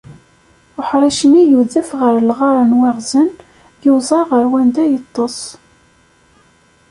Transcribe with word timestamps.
Uḥric-nni 0.79 1.43
yudef 1.51 1.89
ɣer 1.99 2.15
lɣar 2.21 2.57
n 2.69 2.71
waɣzen, 2.79 3.29
yuẓa 3.83 4.19
ɣer 4.29 4.43
wanda 4.51 4.83
yeṭṭes. 4.87 5.39